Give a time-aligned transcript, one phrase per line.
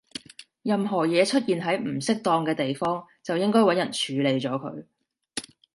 [0.63, 4.85] 任何嘢出現喺唔適當嘅地方，就應該搵人處理咗佢